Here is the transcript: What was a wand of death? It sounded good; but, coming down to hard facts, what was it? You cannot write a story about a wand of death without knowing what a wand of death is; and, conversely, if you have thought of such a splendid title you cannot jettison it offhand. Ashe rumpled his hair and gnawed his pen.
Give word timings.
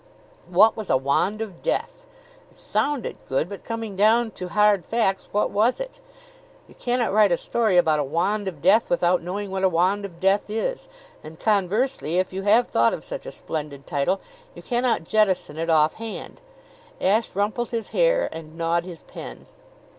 What 0.47 0.75
was 0.75 0.89
a 0.89 0.97
wand 0.97 1.41
of 1.43 1.61
death? 1.61 2.07
It 2.49 2.57
sounded 2.57 3.19
good; 3.29 3.47
but, 3.47 3.63
coming 3.63 3.95
down 3.95 4.31
to 4.31 4.47
hard 4.47 4.83
facts, 4.83 5.27
what 5.31 5.51
was 5.51 5.79
it? 5.79 5.99
You 6.67 6.73
cannot 6.73 7.13
write 7.13 7.31
a 7.31 7.37
story 7.37 7.77
about 7.77 7.99
a 7.99 8.03
wand 8.03 8.47
of 8.47 8.63
death 8.63 8.89
without 8.89 9.21
knowing 9.21 9.51
what 9.51 9.63
a 9.63 9.69
wand 9.69 10.03
of 10.03 10.19
death 10.19 10.49
is; 10.49 10.87
and, 11.23 11.39
conversely, 11.39 12.17
if 12.17 12.33
you 12.33 12.41
have 12.41 12.67
thought 12.67 12.95
of 12.95 13.03
such 13.03 13.27
a 13.27 13.31
splendid 13.31 13.85
title 13.85 14.19
you 14.55 14.63
cannot 14.63 15.03
jettison 15.03 15.57
it 15.59 15.69
offhand. 15.69 16.41
Ashe 16.99 17.35
rumpled 17.35 17.69
his 17.69 17.89
hair 17.89 18.27
and 18.31 18.57
gnawed 18.57 18.85
his 18.85 19.03
pen. 19.03 19.45